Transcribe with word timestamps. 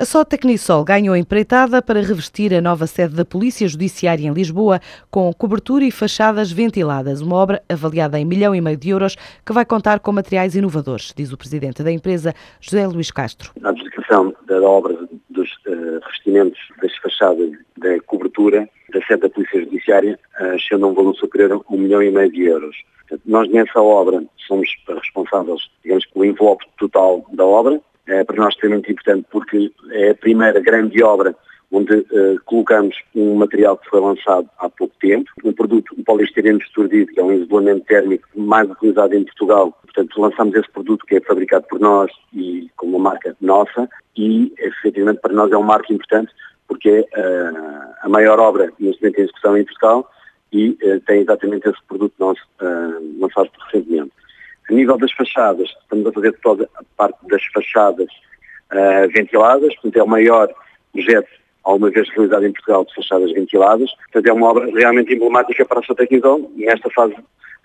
A 0.00 0.04
só 0.04 0.24
Tecnisol 0.24 0.84
ganhou 0.84 1.16
empreitada 1.16 1.82
para 1.82 2.00
revestir 2.00 2.54
a 2.54 2.60
nova 2.60 2.86
sede 2.86 3.16
da 3.16 3.24
Polícia 3.24 3.66
Judiciária 3.66 4.28
em 4.28 4.32
Lisboa 4.32 4.78
com 5.10 5.32
cobertura 5.32 5.84
e 5.84 5.90
fachadas 5.90 6.52
ventiladas, 6.52 7.20
uma 7.20 7.34
obra 7.34 7.60
avaliada 7.68 8.16
em 8.16 8.24
milhão 8.24 8.54
e 8.54 8.60
meio 8.60 8.76
de 8.76 8.90
euros 8.90 9.16
que 9.44 9.52
vai 9.52 9.64
contar 9.64 9.98
com 9.98 10.12
materiais 10.12 10.54
inovadores, 10.54 11.12
diz 11.16 11.32
o 11.32 11.36
presidente 11.36 11.82
da 11.82 11.90
empresa, 11.90 12.32
José 12.60 12.86
Luís 12.86 13.10
Castro. 13.10 13.50
A 13.64 13.70
adjudicação 13.70 14.32
da 14.46 14.62
obra 14.62 14.96
dos 15.30 15.50
uh, 15.66 15.98
revestimentos 16.00 16.60
das 16.80 16.96
fachadas 16.98 17.50
da 17.76 18.00
cobertura 18.02 18.68
da 18.94 19.02
sede 19.02 19.22
da 19.22 19.30
Polícia 19.30 19.64
Judiciária 19.64 20.16
uh, 20.40 20.84
a 20.84 20.86
um 20.86 20.94
valor 20.94 21.16
superior 21.16 21.60
a 21.68 21.74
um 21.74 21.76
milhão 21.76 22.00
e 22.00 22.12
meio 22.12 22.30
de 22.30 22.44
euros. 22.44 22.76
Nós 23.26 23.50
nessa 23.50 23.82
obra 23.82 24.22
somos 24.46 24.68
responsáveis, 24.86 25.68
digamos, 25.82 26.06
pelo 26.06 26.24
envelope 26.24 26.64
total 26.78 27.26
da 27.32 27.44
obra, 27.44 27.80
é 28.08 28.24
para 28.24 28.36
nós 28.36 28.54
extremamente 28.54 28.90
importante 28.90 29.26
porque 29.30 29.70
é 29.90 30.10
a 30.10 30.14
primeira 30.14 30.60
grande 30.60 31.02
obra 31.02 31.34
onde 31.70 31.94
uh, 31.94 32.40
colocamos 32.46 32.96
um 33.14 33.34
material 33.34 33.76
que 33.76 33.88
foi 33.90 34.00
lançado 34.00 34.48
há 34.58 34.68
pouco 34.70 34.94
tempo, 35.00 35.30
um 35.44 35.52
produto, 35.52 35.94
um 35.98 36.02
poliestireno 36.02 36.58
desturdido, 36.58 37.12
que 37.12 37.20
é 37.20 37.22
um 37.22 37.32
isolamento 37.32 37.84
térmico 37.84 38.26
mais 38.34 38.70
utilizado 38.70 39.14
em 39.14 39.24
Portugal. 39.24 39.78
Portanto, 39.82 40.20
lançamos 40.20 40.54
esse 40.54 40.70
produto 40.70 41.04
que 41.04 41.16
é 41.16 41.20
fabricado 41.20 41.66
por 41.68 41.78
nós 41.78 42.10
e 42.32 42.70
com 42.76 42.86
uma 42.86 43.10
marca 43.10 43.36
nossa 43.40 43.88
e, 44.16 44.52
efetivamente, 44.58 45.20
para 45.20 45.34
nós 45.34 45.52
é 45.52 45.56
um 45.56 45.62
marco 45.62 45.92
importante 45.92 46.32
porque 46.66 47.06
é 47.14 47.20
uh, 47.20 47.94
a 48.02 48.08
maior 48.08 48.38
obra 48.38 48.72
neste 48.78 49.02
momento 49.02 49.18
em 49.18 49.22
execução 49.22 49.56
em 49.56 49.64
Portugal 49.64 50.10
e 50.52 50.70
uh, 50.70 51.00
tem 51.06 51.20
exatamente 51.20 51.68
esse 51.68 51.82
produto 51.86 52.14
nosso 52.18 52.40
lançado 53.18 53.50
recentemente. 53.66 54.12
A 54.70 54.74
nível 54.74 54.98
das 54.98 55.12
fachadas, 55.12 55.68
estamos 55.82 56.06
a 56.06 56.12
fazer 56.12 56.32
toda 56.42 56.68
a 56.74 56.82
parte 56.96 57.18
das 57.28 57.44
fachadas 57.46 58.08
uh, 58.72 59.08
ventiladas, 59.12 59.74
portanto 59.74 59.96
é 59.96 60.02
o 60.02 60.08
maior 60.08 60.48
projeto 60.92 61.37
alguma 61.68 61.90
vez 61.90 62.08
realizado 62.10 62.46
em 62.46 62.52
Portugal 62.52 62.84
de 62.84 62.94
fachadas 62.94 63.32
ventiladas, 63.32 63.90
portanto 63.94 64.26
é 64.26 64.32
uma 64.32 64.48
obra 64.48 64.70
realmente 64.74 65.12
emblemática 65.14 65.64
para 65.66 65.80
a 65.80 65.82
sua 65.82 65.96
e 66.00 66.64
nesta 66.64 66.88
fase 66.90 67.14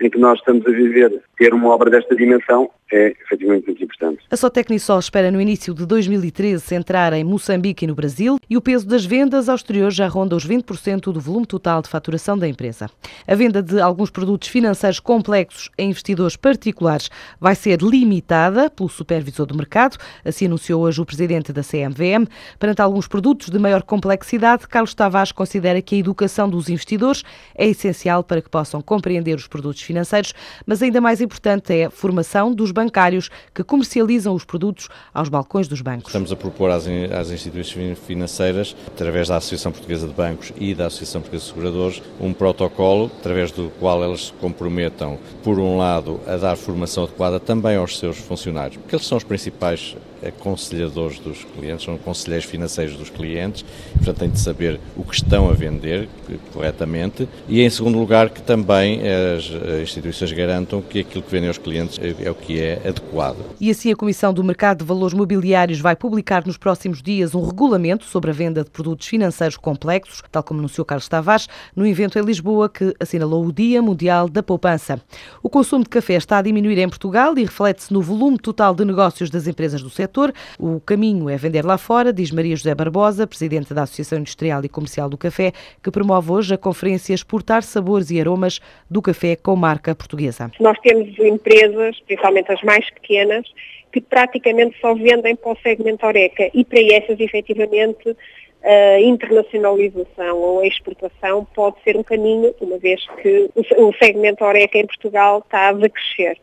em 0.00 0.10
que 0.10 0.18
nós 0.18 0.38
estamos 0.38 0.66
a 0.66 0.70
viver, 0.70 1.22
ter 1.38 1.54
uma 1.54 1.68
obra 1.68 1.88
desta 1.88 2.16
dimensão 2.16 2.68
é 2.92 3.14
efetivamente 3.24 3.66
muito 3.66 3.82
importante. 3.82 4.20
A 4.30 4.36
Sotecnisol 4.36 4.98
espera 4.98 5.30
no 5.30 5.40
início 5.40 5.72
de 5.72 5.86
2013 5.86 6.74
entrar 6.74 7.12
em 7.14 7.24
Moçambique 7.24 7.84
e 7.84 7.88
no 7.88 7.94
Brasil 7.94 8.38
e 8.50 8.56
o 8.56 8.60
peso 8.60 8.86
das 8.86 9.04
vendas 9.04 9.48
ao 9.48 9.56
exterior 9.56 9.90
já 9.90 10.06
ronda 10.06 10.36
os 10.36 10.46
20% 10.46 11.10
do 11.10 11.20
volume 11.20 11.46
total 11.46 11.80
de 11.80 11.88
faturação 11.88 12.36
da 12.36 12.46
empresa. 12.46 12.90
A 13.26 13.34
venda 13.34 13.62
de 13.62 13.80
alguns 13.80 14.10
produtos 14.10 14.48
financeiros 14.48 15.00
complexos 15.00 15.70
a 15.78 15.82
investidores 15.82 16.36
particulares 16.36 17.08
vai 17.40 17.54
ser 17.54 17.80
limitada 17.80 18.68
pelo 18.68 18.90
supervisor 18.90 19.46
do 19.46 19.56
mercado, 19.56 19.96
assim 20.22 20.46
anunciou 20.46 20.82
hoje 20.82 21.00
o 21.00 21.06
presidente 21.06 21.52
da 21.52 21.62
CMVM. 21.62 22.28
Perante 22.58 22.82
alguns 22.82 23.08
produtos 23.08 23.48
de 23.48 23.58
maior 23.58 23.82
complexidade, 23.92 24.66
Carlos 24.68 24.94
Tavares 24.94 25.32
considera 25.32 25.82
que 25.82 25.94
a 25.94 25.98
educação 25.98 26.48
dos 26.48 26.70
investidores 26.70 27.22
é 27.54 27.66
essencial 27.66 28.24
para 28.24 28.40
que 28.40 28.48
possam 28.48 28.80
compreender 28.80 29.36
os 29.36 29.46
produtos 29.46 29.82
financeiros, 29.82 30.32
mas 30.64 30.82
ainda 30.82 30.98
mais 30.98 31.20
importante 31.20 31.74
é 31.74 31.84
a 31.84 31.90
formação 31.90 32.54
dos 32.54 32.70
bancários 32.70 33.28
que 33.54 33.62
comercializam 33.62 34.34
os 34.34 34.46
produtos 34.46 34.88
aos 35.12 35.28
balcões 35.28 35.68
dos 35.68 35.82
bancos. 35.82 36.06
Estamos 36.06 36.32
a 36.32 36.36
propor 36.36 36.70
às, 36.70 36.86
instituições 36.86 37.98
financeiras, 37.98 38.74
através 38.86 39.28
da 39.28 39.36
Associação 39.36 39.70
Portuguesa 39.70 40.08
de 40.08 40.14
Bancos 40.14 40.54
e 40.56 40.74
da 40.74 40.86
Associação 40.86 41.20
Portuguesa 41.20 41.44
de 41.44 41.50
Seguradores, 41.50 42.02
um 42.18 42.32
protocolo 42.32 43.10
através 43.20 43.52
do 43.52 43.70
qual 43.78 44.02
elas 44.02 44.28
se 44.28 44.32
comprometam, 44.32 45.18
por 45.42 45.58
um 45.58 45.76
lado, 45.76 46.18
a 46.26 46.36
dar 46.36 46.56
formação 46.56 47.04
adequada 47.04 47.38
também 47.38 47.76
aos 47.76 47.98
seus 47.98 48.16
funcionários, 48.16 48.78
porque 48.78 48.96
eles 48.96 49.06
são 49.06 49.18
os 49.18 49.24
principais 49.24 49.94
aconselhadores 50.26 51.18
dos 51.18 51.44
clientes, 51.44 51.84
são 51.84 51.98
conselheiros 51.98 52.46
financeiros 52.46 52.96
dos 52.96 53.10
clientes, 53.10 53.64
portanto 53.94 54.18
têm 54.18 54.30
de 54.30 54.40
saber 54.40 54.80
o 54.96 55.04
que 55.04 55.14
estão 55.14 55.48
a 55.50 55.52
vender 55.52 56.08
corretamente 56.52 57.28
e, 57.48 57.60
em 57.60 57.70
segundo 57.70 57.98
lugar, 57.98 58.30
que 58.30 58.40
também 58.40 59.00
as 59.36 59.50
instituições 59.82 60.32
garantam 60.32 60.80
que 60.80 61.00
aquilo 61.00 61.22
que 61.22 61.30
vendem 61.30 61.48
aos 61.48 61.58
clientes 61.58 61.98
é 61.98 62.30
o 62.30 62.34
que 62.34 62.60
é 62.60 62.74
adequado. 62.86 63.38
E 63.60 63.70
assim 63.70 63.90
a 63.90 63.96
Comissão 63.96 64.32
do 64.32 64.44
Mercado 64.44 64.78
de 64.78 64.84
Valores 64.84 65.14
Mobiliários 65.14 65.80
vai 65.80 65.96
publicar 65.96 66.46
nos 66.46 66.56
próximos 66.56 67.02
dias 67.02 67.34
um 67.34 67.44
regulamento 67.44 68.04
sobre 68.04 68.30
a 68.30 68.34
venda 68.34 68.62
de 68.62 68.70
produtos 68.70 69.06
financeiros 69.06 69.56
complexos, 69.56 70.22
tal 70.30 70.42
como 70.42 70.60
anunciou 70.60 70.84
Carlos 70.84 71.08
Tavares, 71.08 71.48
no 71.74 71.86
evento 71.86 72.18
em 72.18 72.22
Lisboa 72.22 72.68
que 72.68 72.94
assinalou 73.00 73.44
o 73.44 73.52
Dia 73.52 73.82
Mundial 73.82 74.28
da 74.28 74.42
Poupança. 74.42 75.00
O 75.42 75.48
consumo 75.48 75.84
de 75.84 75.90
café 75.90 76.14
está 76.14 76.38
a 76.38 76.42
diminuir 76.42 76.78
em 76.78 76.88
Portugal 76.88 77.36
e 77.36 77.44
reflete-se 77.44 77.92
no 77.92 78.00
volume 78.00 78.38
total 78.38 78.74
de 78.74 78.84
negócios 78.84 79.30
das 79.30 79.46
empresas 79.46 79.82
do 79.82 79.90
setor 79.90 80.11
setor. 80.12 80.32
O 80.58 80.78
caminho 80.80 81.30
é 81.30 81.36
vender 81.36 81.64
lá 81.64 81.78
fora, 81.78 82.12
diz 82.12 82.30
Maria 82.30 82.54
José 82.54 82.74
Barbosa, 82.74 83.26
presidente 83.26 83.72
da 83.72 83.84
Associação 83.84 84.18
Industrial 84.18 84.62
e 84.62 84.68
Comercial 84.68 85.08
do 85.08 85.16
Café, 85.16 85.52
que 85.82 85.90
promove 85.90 86.30
hoje 86.30 86.54
a 86.54 86.58
conferência 86.58 87.14
Exportar 87.14 87.62
Sabores 87.62 88.10
e 88.10 88.20
Aromas 88.20 88.60
do 88.90 89.00
Café 89.00 89.34
com 89.34 89.56
marca 89.56 89.94
portuguesa. 89.94 90.50
Nós 90.60 90.78
temos 90.80 91.18
empresas, 91.18 91.98
principalmente 92.06 92.52
as 92.52 92.62
mais 92.62 92.88
pequenas, 92.90 93.46
que 93.90 94.00
praticamente 94.00 94.76
só 94.80 94.94
vendem 94.94 95.34
para 95.34 95.52
o 95.52 95.56
segmento 95.62 96.04
Oreca 96.06 96.50
e 96.52 96.64
para 96.64 96.80
essas, 96.80 97.18
efetivamente, 97.18 98.16
a 98.64 99.00
internacionalização 99.00 100.38
ou 100.38 100.60
a 100.60 100.66
exportação 100.66 101.44
pode 101.54 101.76
ser 101.82 101.96
um 101.96 102.02
caminho, 102.02 102.54
uma 102.60 102.78
vez 102.78 103.04
que 103.20 103.50
o 103.76 103.92
segmento 103.94 104.44
Oreca 104.44 104.78
em 104.78 104.86
Portugal 104.86 105.40
está 105.40 105.70
a 105.70 105.74
crescer 105.74 106.38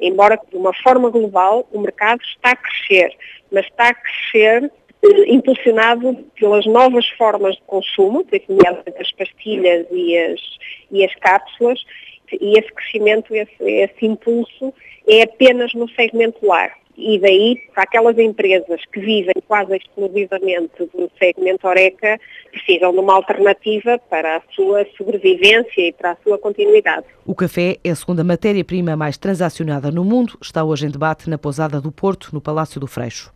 embora 0.00 0.38
de 0.50 0.56
uma 0.56 0.72
forma 0.74 1.10
global 1.10 1.68
o 1.72 1.80
mercado 1.80 2.20
está 2.22 2.50
a 2.50 2.56
crescer, 2.56 3.16
mas 3.50 3.66
está 3.66 3.88
a 3.88 3.94
crescer 3.94 4.72
eh, 5.02 5.32
impulsionado 5.32 6.14
pelas 6.38 6.66
novas 6.66 7.08
formas 7.10 7.56
de 7.56 7.62
consumo, 7.62 8.26
nomeadamente 8.48 9.00
as 9.00 9.12
pastilhas 9.12 9.86
e 9.90 10.18
as, 10.18 10.40
e 10.90 11.04
as 11.04 11.14
cápsulas, 11.16 11.84
e 12.32 12.58
esse 12.58 12.72
crescimento, 12.72 13.34
esse, 13.34 13.62
esse 13.62 14.06
impulso 14.06 14.72
é 15.08 15.22
apenas 15.22 15.74
no 15.74 15.88
segmento 15.90 16.46
lar 16.46 16.72
e 17.00 17.18
daí 17.18 17.56
para 17.74 17.84
aquelas 17.84 18.18
empresas 18.18 18.80
que 18.92 19.00
vivem 19.00 19.34
quase 19.48 19.76
exclusivamente 19.76 20.84
do 20.94 21.10
segmento 21.18 21.66
Oreca 21.66 22.20
precisam 22.50 22.92
de 22.92 22.98
uma 22.98 23.14
alternativa 23.14 23.98
para 24.10 24.36
a 24.36 24.42
sua 24.54 24.86
sobrevivência 24.96 25.88
e 25.88 25.92
para 25.92 26.12
a 26.12 26.16
sua 26.22 26.38
continuidade. 26.38 27.06
O 27.24 27.34
café 27.34 27.78
é 27.82 27.90
a 27.90 27.96
segunda 27.96 28.22
matéria-prima 28.22 28.96
mais 28.96 29.16
transacionada 29.16 29.90
no 29.90 30.04
mundo, 30.04 30.36
está 30.42 30.62
hoje 30.64 30.86
em 30.86 30.90
debate 30.90 31.30
na 31.30 31.38
pousada 31.38 31.80
do 31.80 31.90
Porto, 31.90 32.30
no 32.32 32.40
Palácio 32.40 32.80
do 32.80 32.86
Freixo. 32.86 33.32